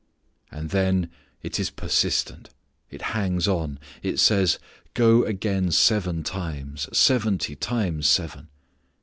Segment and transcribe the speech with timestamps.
[0.51, 1.11] And then
[1.43, 2.49] it is persistent.
[2.89, 3.77] It hangs on.
[4.01, 4.57] It says,
[4.95, 8.47] "Go again seven times; seventy times seven."